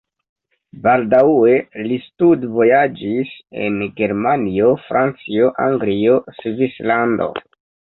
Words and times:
Baldaŭe 0.87 1.57
li 1.91 1.99
studvojaĝis 2.07 3.37
en 3.69 3.79
Germanio, 4.03 4.75
Francio, 4.89 5.55
Anglio, 5.71 6.21
Svislando. 6.43 7.35